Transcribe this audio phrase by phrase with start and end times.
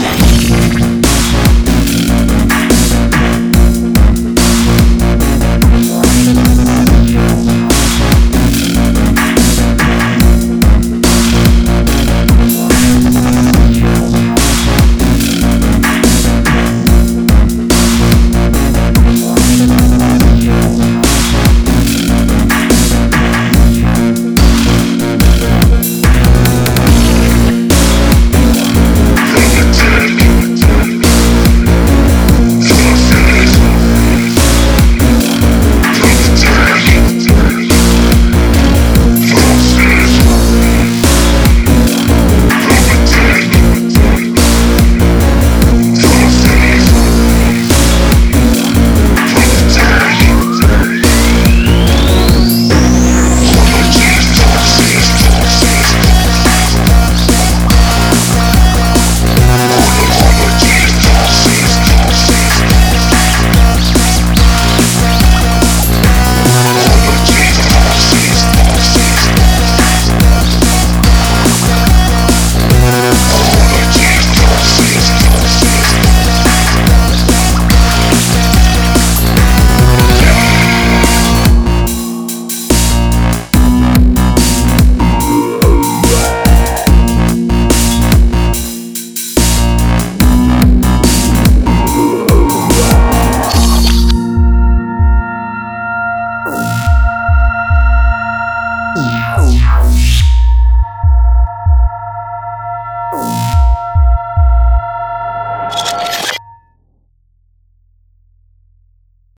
[0.00, 0.21] Yeah.